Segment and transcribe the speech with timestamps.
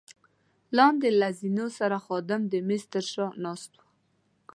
[0.77, 3.85] لاندې له زینو سره خادم د مېز تر شا ناست وو.